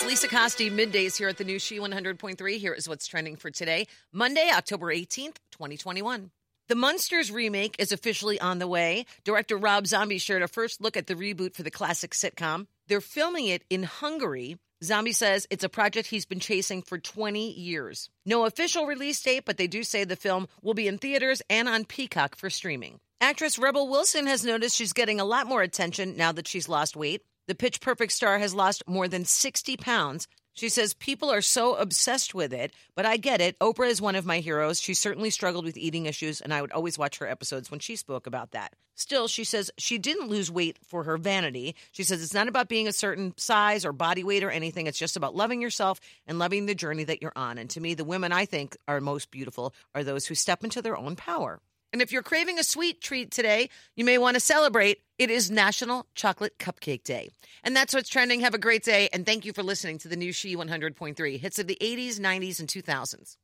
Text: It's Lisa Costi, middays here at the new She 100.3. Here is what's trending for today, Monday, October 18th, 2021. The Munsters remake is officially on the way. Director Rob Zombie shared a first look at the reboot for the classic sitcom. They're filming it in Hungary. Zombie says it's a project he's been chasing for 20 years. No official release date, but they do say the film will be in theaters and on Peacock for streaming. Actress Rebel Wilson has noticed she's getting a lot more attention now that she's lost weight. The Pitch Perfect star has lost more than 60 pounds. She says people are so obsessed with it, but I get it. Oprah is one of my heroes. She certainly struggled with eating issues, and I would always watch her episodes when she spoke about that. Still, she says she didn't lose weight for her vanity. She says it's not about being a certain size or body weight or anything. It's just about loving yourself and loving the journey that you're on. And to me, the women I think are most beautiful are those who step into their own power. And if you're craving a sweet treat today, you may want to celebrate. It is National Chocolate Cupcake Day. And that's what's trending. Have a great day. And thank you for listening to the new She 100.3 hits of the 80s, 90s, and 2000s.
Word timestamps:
It's 0.00 0.08
Lisa 0.08 0.28
Costi, 0.28 0.70
middays 0.70 1.18
here 1.18 1.28
at 1.28 1.36
the 1.36 1.44
new 1.44 1.58
She 1.58 1.78
100.3. 1.78 2.56
Here 2.56 2.72
is 2.72 2.88
what's 2.88 3.06
trending 3.06 3.36
for 3.36 3.50
today, 3.50 3.86
Monday, 4.14 4.48
October 4.50 4.86
18th, 4.86 5.36
2021. 5.52 6.30
The 6.68 6.74
Munsters 6.74 7.30
remake 7.30 7.76
is 7.78 7.92
officially 7.92 8.40
on 8.40 8.60
the 8.60 8.66
way. 8.66 9.04
Director 9.24 9.58
Rob 9.58 9.86
Zombie 9.86 10.16
shared 10.16 10.40
a 10.40 10.48
first 10.48 10.80
look 10.80 10.96
at 10.96 11.06
the 11.06 11.14
reboot 11.14 11.54
for 11.54 11.64
the 11.64 11.70
classic 11.70 12.12
sitcom. 12.12 12.66
They're 12.88 13.02
filming 13.02 13.48
it 13.48 13.62
in 13.68 13.82
Hungary. 13.82 14.56
Zombie 14.82 15.12
says 15.12 15.46
it's 15.50 15.64
a 15.64 15.68
project 15.68 16.08
he's 16.08 16.24
been 16.24 16.40
chasing 16.40 16.80
for 16.80 16.96
20 16.96 17.52
years. 17.52 18.08
No 18.24 18.46
official 18.46 18.86
release 18.86 19.20
date, 19.20 19.44
but 19.44 19.58
they 19.58 19.66
do 19.66 19.82
say 19.82 20.04
the 20.04 20.16
film 20.16 20.48
will 20.62 20.72
be 20.72 20.88
in 20.88 20.96
theaters 20.96 21.42
and 21.50 21.68
on 21.68 21.84
Peacock 21.84 22.36
for 22.36 22.48
streaming. 22.48 23.00
Actress 23.20 23.58
Rebel 23.58 23.86
Wilson 23.86 24.26
has 24.28 24.46
noticed 24.46 24.76
she's 24.76 24.94
getting 24.94 25.20
a 25.20 25.26
lot 25.26 25.46
more 25.46 25.60
attention 25.60 26.16
now 26.16 26.32
that 26.32 26.48
she's 26.48 26.70
lost 26.70 26.96
weight. 26.96 27.20
The 27.50 27.56
Pitch 27.56 27.80
Perfect 27.80 28.12
star 28.12 28.38
has 28.38 28.54
lost 28.54 28.84
more 28.86 29.08
than 29.08 29.24
60 29.24 29.76
pounds. 29.78 30.28
She 30.52 30.68
says 30.68 30.94
people 30.94 31.30
are 31.30 31.42
so 31.42 31.74
obsessed 31.74 32.32
with 32.32 32.52
it, 32.52 32.72
but 32.94 33.04
I 33.04 33.16
get 33.16 33.40
it. 33.40 33.58
Oprah 33.58 33.88
is 33.88 34.00
one 34.00 34.14
of 34.14 34.24
my 34.24 34.38
heroes. 34.38 34.80
She 34.80 34.94
certainly 34.94 35.30
struggled 35.30 35.64
with 35.64 35.76
eating 35.76 36.06
issues, 36.06 36.40
and 36.40 36.54
I 36.54 36.62
would 36.62 36.70
always 36.70 36.96
watch 36.96 37.18
her 37.18 37.26
episodes 37.26 37.68
when 37.68 37.80
she 37.80 37.96
spoke 37.96 38.28
about 38.28 38.52
that. 38.52 38.76
Still, 38.94 39.26
she 39.26 39.42
says 39.42 39.72
she 39.78 39.98
didn't 39.98 40.28
lose 40.28 40.48
weight 40.48 40.78
for 40.86 41.02
her 41.02 41.16
vanity. 41.16 41.74
She 41.90 42.04
says 42.04 42.22
it's 42.22 42.34
not 42.34 42.46
about 42.46 42.68
being 42.68 42.86
a 42.86 42.92
certain 42.92 43.34
size 43.36 43.84
or 43.84 43.92
body 43.92 44.22
weight 44.22 44.44
or 44.44 44.50
anything. 44.52 44.86
It's 44.86 44.96
just 44.96 45.16
about 45.16 45.34
loving 45.34 45.60
yourself 45.60 45.98
and 46.28 46.38
loving 46.38 46.66
the 46.66 46.74
journey 46.76 47.02
that 47.02 47.20
you're 47.20 47.32
on. 47.34 47.58
And 47.58 47.68
to 47.70 47.80
me, 47.80 47.94
the 47.94 48.04
women 48.04 48.30
I 48.30 48.44
think 48.44 48.76
are 48.86 49.00
most 49.00 49.32
beautiful 49.32 49.74
are 49.92 50.04
those 50.04 50.28
who 50.28 50.36
step 50.36 50.62
into 50.62 50.82
their 50.82 50.96
own 50.96 51.16
power. 51.16 51.58
And 51.92 52.00
if 52.00 52.12
you're 52.12 52.22
craving 52.22 52.58
a 52.58 52.64
sweet 52.64 53.00
treat 53.00 53.30
today, 53.30 53.68
you 53.96 54.04
may 54.04 54.18
want 54.18 54.34
to 54.34 54.40
celebrate. 54.40 54.98
It 55.18 55.30
is 55.30 55.50
National 55.50 56.06
Chocolate 56.14 56.58
Cupcake 56.58 57.02
Day. 57.02 57.30
And 57.64 57.74
that's 57.74 57.92
what's 57.92 58.08
trending. 58.08 58.40
Have 58.40 58.54
a 58.54 58.58
great 58.58 58.84
day. 58.84 59.08
And 59.12 59.26
thank 59.26 59.44
you 59.44 59.52
for 59.52 59.62
listening 59.62 59.98
to 59.98 60.08
the 60.08 60.16
new 60.16 60.32
She 60.32 60.56
100.3 60.56 61.38
hits 61.38 61.58
of 61.58 61.66
the 61.66 61.78
80s, 61.80 62.20
90s, 62.20 62.60
and 62.60 62.68
2000s. 62.68 63.36